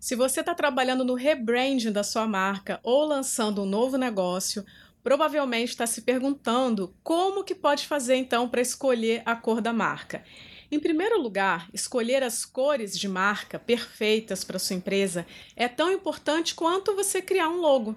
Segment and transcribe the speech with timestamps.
[0.00, 4.64] Se você está trabalhando no rebranding da sua marca ou lançando um novo negócio,
[5.02, 10.22] provavelmente está se perguntando como que pode fazer então para escolher a cor da marca.
[10.70, 15.26] Em primeiro lugar, escolher as cores de marca perfeitas para sua empresa
[15.56, 17.96] é tão importante quanto você criar um logo.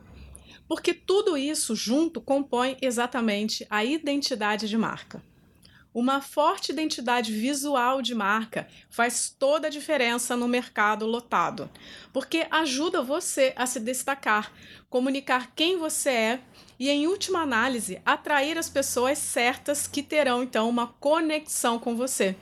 [0.68, 5.22] Porque tudo isso junto compõe exatamente a identidade de marca.
[5.94, 11.70] Uma forte identidade visual de marca faz toda a diferença no mercado lotado,
[12.14, 14.54] porque ajuda você a se destacar,
[14.90, 16.40] comunicar quem você é
[16.80, 22.38] e, em última análise, atrair as pessoas certas que terão então uma conexão com você.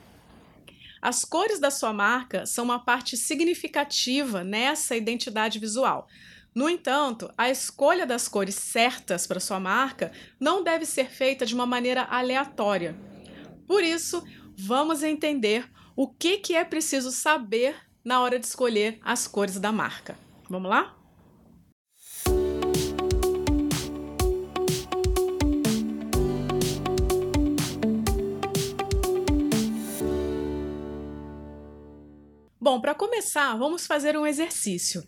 [1.02, 6.06] As cores da sua marca são uma parte significativa nessa identidade visual.
[6.54, 11.54] No entanto, a escolha das cores certas para sua marca não deve ser feita de
[11.54, 13.09] uma maneira aleatória
[13.70, 19.28] por isso, vamos entender o que, que é preciso saber na hora de escolher as
[19.28, 20.18] cores da marca.
[20.48, 20.98] Vamos lá?
[32.60, 35.06] Bom, para começar, vamos fazer um exercício.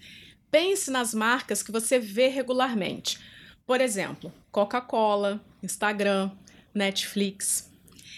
[0.53, 3.19] Pense nas marcas que você vê regularmente.
[3.67, 6.31] Por exemplo, Coca-Cola, Instagram,
[6.73, 7.72] Netflix.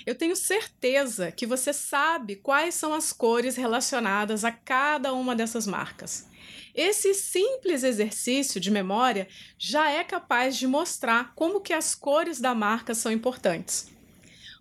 [0.06, 5.66] Eu tenho certeza que você sabe quais são as cores relacionadas a cada uma dessas
[5.66, 6.26] marcas.
[6.74, 12.54] Esse simples exercício de memória já é capaz de mostrar como que as cores da
[12.54, 13.90] marca são importantes.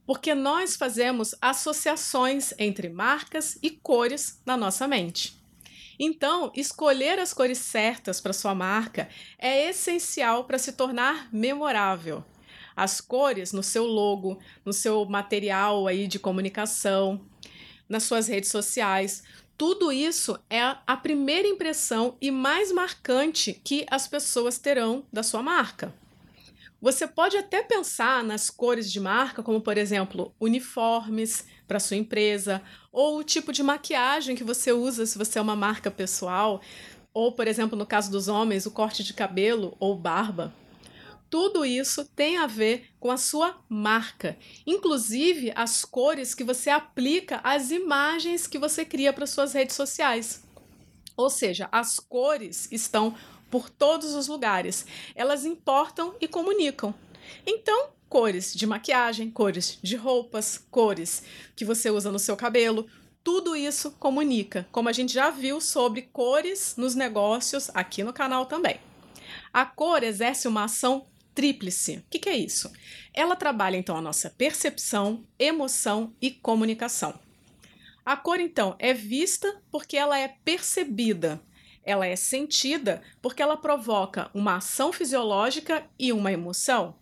[0.06, 5.42] Porque nós fazemos associações entre marcas e cores na nossa mente.
[6.00, 12.24] Então, escolher as cores certas para sua marca é essencial para se tornar memorável
[12.76, 17.22] as cores no seu logo, no seu material aí de comunicação,
[17.88, 19.24] nas suas redes sociais.
[19.58, 25.44] Tudo isso é a primeira impressão e mais marcante que as pessoas terão da sua
[25.44, 25.94] marca.
[26.82, 32.62] Você pode até pensar nas cores de marca, como por exemplo, uniformes para sua empresa,
[32.92, 36.60] ou o tipo de maquiagem que você usa se você é uma marca pessoal,
[37.14, 40.54] ou por exemplo, no caso dos homens, o corte de cabelo ou barba.
[41.34, 47.42] Tudo isso tem a ver com a sua marca, inclusive as cores que você aplica
[47.44, 50.44] às imagens que você cria para suas redes sociais.
[51.18, 53.16] Ou seja, as cores estão
[53.50, 54.86] por todos os lugares.
[55.16, 56.94] Elas importam e comunicam.
[57.48, 61.24] Então, cores de maquiagem, cores de roupas, cores
[61.56, 62.86] que você usa no seu cabelo,
[63.24, 68.46] tudo isso comunica, como a gente já viu sobre cores nos negócios aqui no canal
[68.46, 68.80] também.
[69.52, 71.98] A cor exerce uma ação tríplice.
[71.98, 72.72] O que, que é isso?
[73.14, 77.20] Ela trabalha então a nossa percepção, emoção e comunicação.
[78.06, 81.42] A cor, então, é vista porque ela é percebida.
[81.86, 86.96] Ela é sentida porque ela provoca uma ação fisiológica e uma emoção.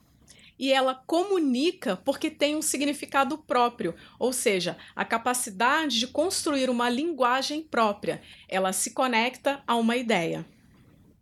[0.59, 6.87] E ela comunica porque tem um significado próprio, ou seja, a capacidade de construir uma
[6.87, 8.21] linguagem própria.
[8.47, 10.45] Ela se conecta a uma ideia.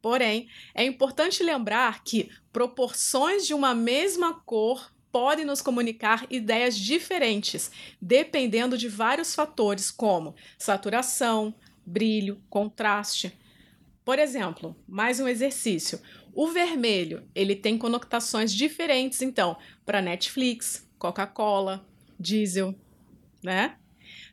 [0.01, 7.71] Porém, é importante lembrar que proporções de uma mesma cor podem nos comunicar ideias diferentes,
[8.01, 11.53] dependendo de vários fatores como saturação,
[11.85, 13.37] brilho, contraste.
[14.05, 15.99] Por exemplo, mais um exercício.
[16.33, 21.85] O vermelho, ele tem conotações diferentes então para Netflix, Coca-Cola,
[22.19, 22.75] diesel,
[23.43, 23.78] né?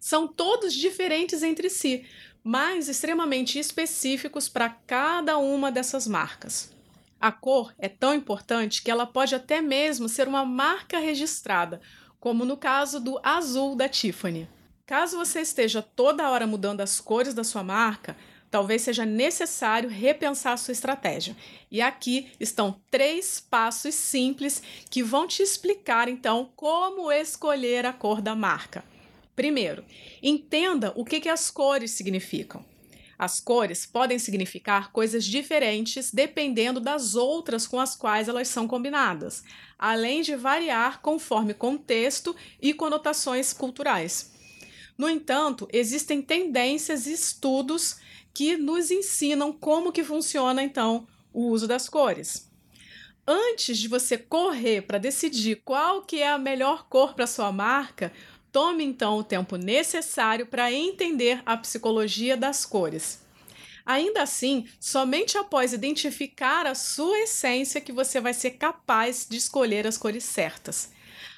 [0.06, 2.06] São todos diferentes entre si,
[2.44, 6.70] mas extremamente específicos para cada uma dessas marcas.
[7.20, 11.80] A cor é tão importante que ela pode até mesmo ser uma marca registrada,
[12.20, 14.48] como no caso do azul da Tiffany.
[14.86, 18.16] Caso você esteja toda hora mudando as cores da sua marca,
[18.48, 21.36] talvez seja necessário repensar sua estratégia.
[21.68, 28.22] E aqui estão três passos simples que vão te explicar então como escolher a cor
[28.22, 28.84] da marca.
[29.36, 29.84] Primeiro,
[30.22, 32.64] entenda o que, que as cores significam.
[33.18, 39.44] As cores podem significar coisas diferentes dependendo das outras com as quais elas são combinadas,
[39.78, 44.32] além de variar conforme contexto e conotações culturais.
[44.98, 47.96] No entanto, existem tendências e estudos
[48.32, 52.50] que nos ensinam como que funciona então o uso das cores.
[53.26, 58.12] Antes de você correr para decidir qual que é a melhor cor para sua marca,
[58.56, 63.20] Tome então o tempo necessário para entender a psicologia das cores.
[63.84, 69.86] Ainda assim, somente após identificar a sua essência que você vai ser capaz de escolher
[69.86, 70.90] as cores certas.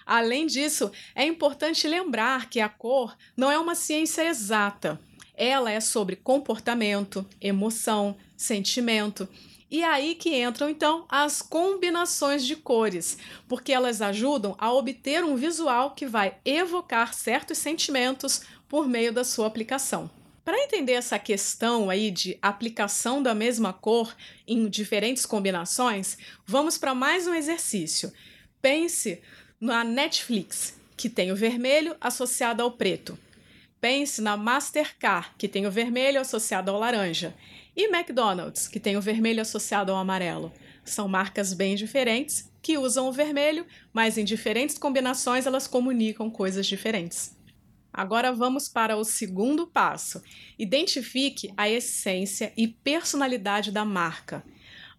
[0.06, 5.00] Além disso, é importante lembrar que a cor não é uma ciência exata.
[5.34, 9.28] Ela é sobre comportamento, emoção, sentimento.
[9.70, 15.22] E é aí que entram então as combinações de cores, porque elas ajudam a obter
[15.22, 20.10] um visual que vai evocar certos sentimentos por meio da sua aplicação.
[20.42, 24.16] Para entender essa questão aí de aplicação da mesma cor
[24.46, 26.16] em diferentes combinações,
[26.46, 28.10] vamos para mais um exercício.
[28.62, 29.20] Pense
[29.60, 33.18] na Netflix, que tem o vermelho associado ao preto.
[33.78, 37.34] Pense na Mastercard, que tem o vermelho associado ao laranja.
[37.78, 40.52] E McDonald's, que tem o vermelho associado ao amarelo.
[40.84, 46.66] São marcas bem diferentes que usam o vermelho, mas em diferentes combinações elas comunicam coisas
[46.66, 47.36] diferentes.
[47.92, 50.20] Agora vamos para o segundo passo.
[50.58, 54.44] Identifique a essência e personalidade da marca.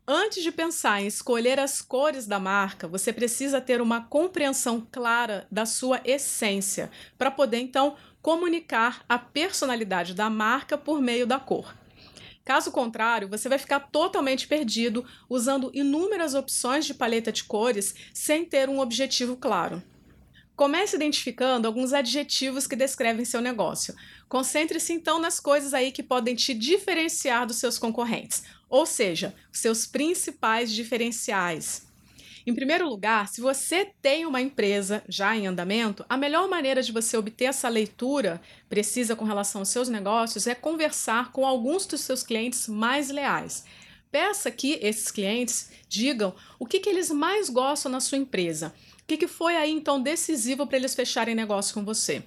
[0.07, 5.45] Antes de pensar em escolher as cores da marca, você precisa ter uma compreensão clara
[5.51, 11.78] da sua essência, para poder então comunicar a personalidade da marca por meio da cor.
[12.49, 18.43] Caso contrário, você vai ficar totalmente perdido usando inúmeras opções de paleta de cores sem
[18.43, 19.83] ter um objetivo claro.
[20.55, 23.93] Comece identificando alguns adjetivos que descrevem seu negócio.
[24.27, 29.85] Concentre-se então nas coisas aí que podem te diferenciar dos seus concorrentes, ou seja, seus
[29.85, 31.88] principais diferenciais.
[32.45, 36.91] Em primeiro lugar, se você tem uma empresa já em andamento, a melhor maneira de
[36.91, 42.01] você obter essa leitura precisa com relação aos seus negócios é conversar com alguns dos
[42.01, 43.65] seus clientes mais leais.
[44.11, 48.73] Peça que esses clientes digam o que, que eles mais gostam na sua empresa
[49.09, 52.21] que, que foi aí então decisivo para eles fecharem negócio com você?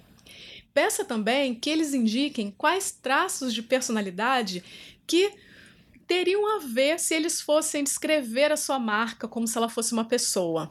[0.74, 4.64] Peça também que eles indiquem quais traços de personalidade
[5.06, 5.32] que
[6.12, 10.04] teriam a ver se eles fossem descrever a sua marca como se ela fosse uma
[10.04, 10.70] pessoa.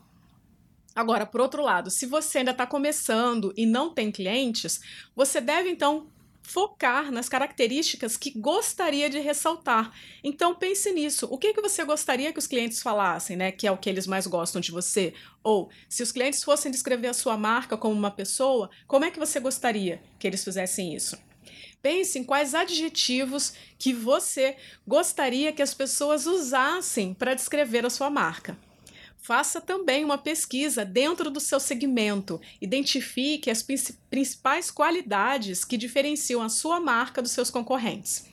[0.93, 4.79] Agora, por outro lado, se você ainda está começando e não tem clientes,
[5.15, 6.05] você deve então
[6.43, 9.91] focar nas características que gostaria de ressaltar.
[10.23, 11.27] Então pense nisso.
[11.31, 13.51] O que, que você gostaria que os clientes falassem, né?
[13.51, 15.11] Que é o que eles mais gostam de você?
[15.43, 19.17] Ou se os clientes fossem descrever a sua marca como uma pessoa, como é que
[19.17, 21.17] você gostaria que eles fizessem isso?
[21.81, 24.55] Pense em quais adjetivos que você
[24.87, 28.57] gostaria que as pessoas usassem para descrever a sua marca.
[29.17, 32.41] Faça também uma pesquisa dentro do seu segmento.
[32.59, 33.65] Identifique as
[34.09, 38.25] principais qualidades que diferenciam a sua marca dos seus concorrentes.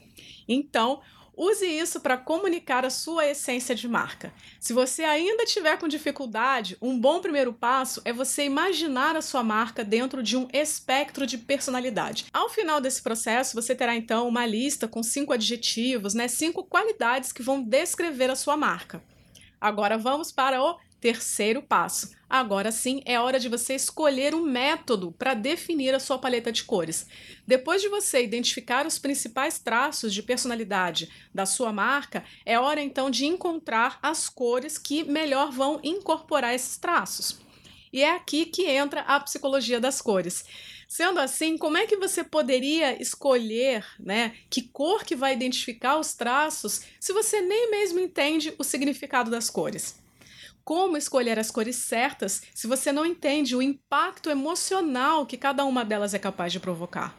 [0.49, 1.03] Então,
[1.39, 4.33] use isso para comunicar a sua essência de marca.
[4.59, 9.45] Se você ainda tiver com dificuldade, um bom primeiro passo é você imaginar a sua
[9.45, 12.27] marca dentro de um espectro de personalidade.
[12.33, 17.33] Ao final desse processo, você terá então uma lista com cinco adjetivos, né, cinco qualidades
[17.33, 19.01] que vão descrever a sua marca.
[19.61, 22.11] Agora vamos para o terceiro passo.
[22.29, 26.65] Agora sim é hora de você escolher um método para definir a sua paleta de
[26.65, 27.07] cores.
[27.47, 33.11] Depois de você identificar os principais traços de personalidade da sua marca, é hora então
[33.11, 37.41] de encontrar as cores que melhor vão incorporar esses traços.
[37.93, 40.45] E é aqui que entra a psicologia das cores.
[40.87, 46.15] Sendo assim, como é que você poderia escolher, né, que cor que vai identificar os
[46.15, 49.97] traços, se você nem mesmo entende o significado das cores?
[50.69, 55.83] Como escolher as cores certas se você não entende o impacto emocional que cada uma
[55.83, 57.17] delas é capaz de provocar?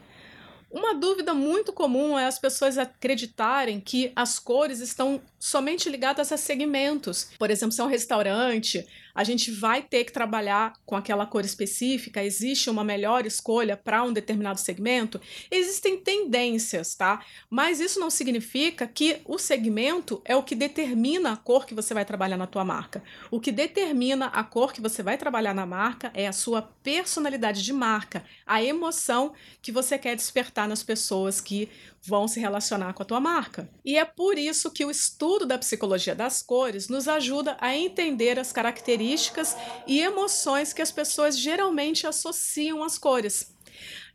[0.70, 6.38] Uma dúvida muito comum é as pessoas acreditarem que as cores estão somente ligadas a
[6.38, 7.32] segmentos.
[7.40, 11.44] Por exemplo, se é um restaurante, a gente vai ter que trabalhar com aquela cor
[11.44, 15.20] específica, existe uma melhor escolha para um determinado segmento.
[15.50, 17.24] Existem tendências, tá?
[17.50, 21.94] Mas isso não significa que o segmento é o que determina a cor que você
[21.94, 23.04] vai trabalhar na tua marca.
[23.32, 27.64] O que determina a cor que você vai trabalhar na marca é a sua personalidade
[27.64, 31.70] de marca, a emoção que você quer despertar nas pessoas que
[32.02, 33.70] vão se relacionar com a tua marca.
[33.84, 38.40] E é por isso que o estudo da psicologia das cores nos ajuda a entender
[38.40, 38.52] as
[39.00, 39.56] características
[39.88, 43.56] e emoções que as pessoas geralmente associam às cores.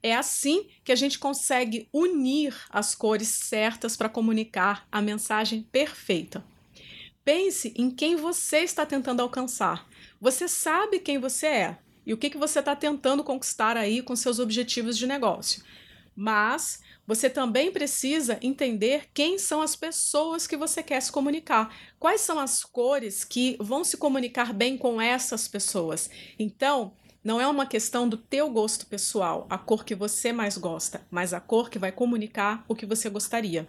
[0.02, 6.44] É assim que a gente consegue unir as cores certas para comunicar a mensagem perfeita.
[7.24, 9.88] Pense em quem você está tentando alcançar.
[10.20, 14.14] Você sabe quem você é e o que, que você está tentando conquistar aí com
[14.14, 15.62] seus objetivos de negócio.
[16.16, 22.21] Mas você também precisa entender quem são as pessoas que você quer se comunicar, quais
[22.21, 26.09] são as cores que vão se comunicar bem com essas pessoas.
[26.38, 26.92] Então,
[27.23, 31.33] não é uma questão do teu gosto pessoal, a cor que você mais gosta, mas
[31.33, 33.66] a cor que vai comunicar o que você gostaria.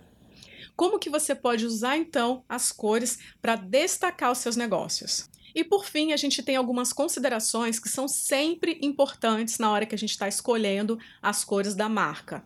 [0.75, 5.30] Como que você pode usar então as cores para destacar os seus negócios?
[5.56, 9.96] E por fim, a gente tem algumas considerações que são sempre importantes na hora que
[9.96, 12.44] a gente está escolhendo as cores da marca.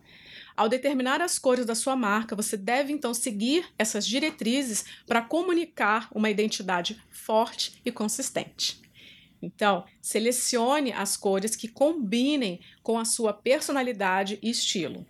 [0.56, 6.08] Ao determinar as cores da sua marca, você deve então seguir essas diretrizes para comunicar
[6.14, 8.80] uma identidade forte e consistente.
[9.42, 15.04] Então, selecione as cores que combinem com a sua personalidade e estilo.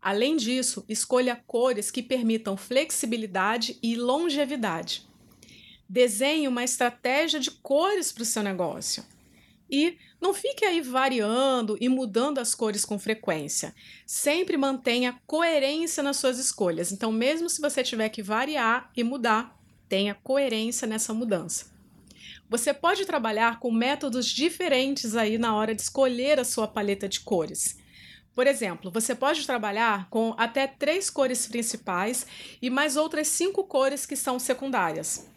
[0.00, 5.06] Além disso, escolha cores que permitam flexibilidade e longevidade.
[5.92, 9.04] Desenhe uma estratégia de cores para o seu negócio.
[9.70, 13.74] E não fique aí variando e mudando as cores com frequência.
[14.06, 16.92] Sempre mantenha coerência nas suas escolhas.
[16.92, 19.54] Então, mesmo se você tiver que variar e mudar,
[19.86, 21.70] tenha coerência nessa mudança.
[22.48, 27.20] Você pode trabalhar com métodos diferentes aí na hora de escolher a sua paleta de
[27.20, 27.76] cores.
[28.34, 32.26] Por exemplo, você pode trabalhar com até três cores principais
[32.62, 35.30] e mais outras cinco cores que são secundárias.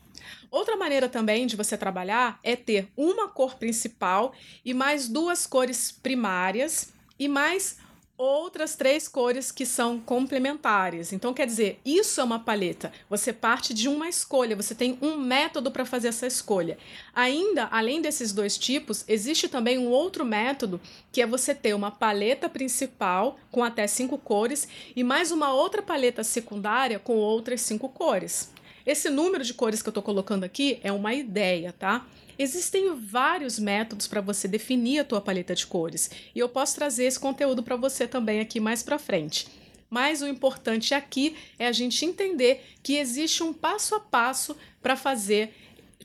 [0.51, 5.91] Outra maneira também de você trabalhar é ter uma cor principal e mais duas cores
[5.91, 7.77] primárias e mais
[8.17, 11.11] outras três cores que são complementares.
[11.11, 12.91] Então, quer dizer, isso é uma paleta.
[13.09, 16.77] Você parte de uma escolha, você tem um método para fazer essa escolha.
[17.13, 20.79] Ainda, além desses dois tipos, existe também um outro método
[21.11, 25.81] que é você ter uma paleta principal com até cinco cores e mais uma outra
[25.81, 28.54] paleta secundária com outras cinco cores.
[28.85, 32.05] Esse número de cores que eu estou colocando aqui é uma ideia, tá?
[32.37, 37.05] Existem vários métodos para você definir a tua paleta de cores e eu posso trazer
[37.05, 39.47] esse conteúdo para você também aqui mais para frente.
[39.89, 44.95] Mas o importante aqui é a gente entender que existe um passo a passo para
[44.95, 45.53] fazer,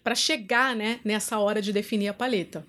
[0.02, 2.64] para chegar né, nessa hora de definir a paleta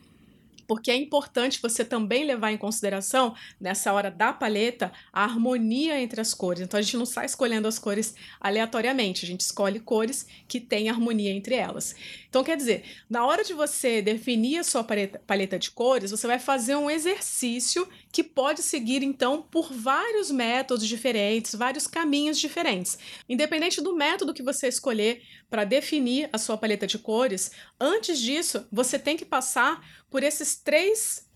[0.71, 6.21] porque é importante você também levar em consideração, nessa hora da paleta, a harmonia entre
[6.21, 6.61] as cores.
[6.61, 10.89] Então a gente não sai escolhendo as cores aleatoriamente, a gente escolhe cores que têm
[10.89, 11.93] harmonia entre elas.
[12.31, 16.25] Então, quer dizer, na hora de você definir a sua paleta, paleta de cores, você
[16.25, 22.97] vai fazer um exercício que pode seguir, então, por vários métodos diferentes, vários caminhos diferentes.
[23.27, 27.51] Independente do método que você escolher para definir a sua paleta de cores,
[27.81, 31.27] antes disso, você tem que passar por esses três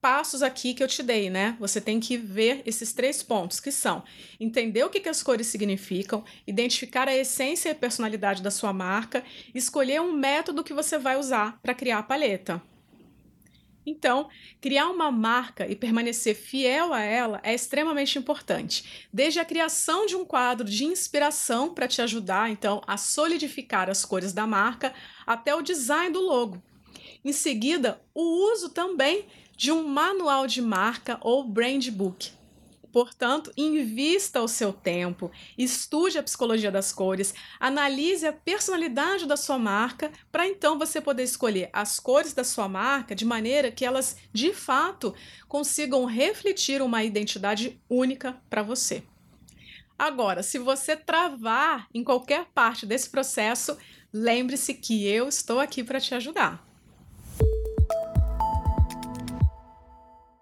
[0.00, 1.56] passos aqui que eu te dei, né?
[1.58, 4.04] Você tem que ver esses três pontos, que são
[4.38, 8.72] entender o que, que as cores significam, identificar a essência e a personalidade da sua
[8.72, 12.62] marca, escolher um método que você vai usar para criar a paleta.
[13.86, 14.28] Então,
[14.60, 19.06] criar uma marca e permanecer fiel a ela é extremamente importante.
[19.12, 24.04] Desde a criação de um quadro de inspiração para te ajudar, então, a solidificar as
[24.04, 24.94] cores da marca,
[25.26, 26.62] até o design do logo.
[27.24, 29.26] Em seguida, o uso também
[29.56, 32.32] de um manual de marca ou brand book.
[32.94, 39.58] Portanto, invista o seu tempo, estude a psicologia das cores, analise a personalidade da sua
[39.58, 44.16] marca, para então você poder escolher as cores da sua marca de maneira que elas,
[44.32, 45.12] de fato,
[45.48, 49.02] consigam refletir uma identidade única para você.
[49.98, 53.76] Agora, se você travar em qualquer parte desse processo,
[54.12, 56.64] lembre-se que eu estou aqui para te ajudar.